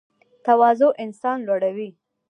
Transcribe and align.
تواضع 0.45 0.89
انسان 1.05 1.37
لوړوي 1.47 1.89